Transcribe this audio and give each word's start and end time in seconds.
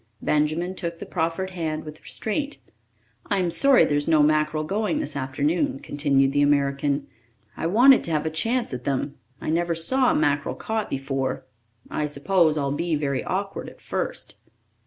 Benjamin 0.23 0.73
took 0.73 0.97
the 0.97 1.05
proffered 1.05 1.51
hand 1.51 1.83
with 1.83 2.01
restraint. 2.01 2.57
"I'm 3.27 3.51
sorry 3.51 3.85
there's 3.85 4.07
no 4.07 4.23
mackerel 4.23 4.63
going 4.63 4.99
this 4.99 5.15
afternoon," 5.15 5.77
continued 5.79 6.31
the 6.31 6.41
American. 6.41 7.05
"I 7.55 7.67
wanted 7.67 8.03
to 8.05 8.11
have 8.11 8.25
a 8.25 8.31
chance 8.31 8.73
at 8.73 8.83
them. 8.83 9.19
I 9.39 9.51
never 9.51 9.75
saw 9.75 10.11
mackerel 10.15 10.55
caught 10.55 10.89
before. 10.89 11.45
I 11.91 12.07
suppose 12.07 12.57
I'll 12.57 12.71
be 12.71 12.95
very 12.95 13.23
awkward 13.23 13.69
at 13.69 13.79
first." 13.79 14.37